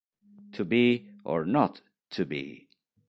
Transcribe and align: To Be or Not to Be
To 0.53 0.65
Be 0.65 1.11
or 1.23 1.45
Not 1.45 1.81
to 2.09 2.25
Be 2.25 2.67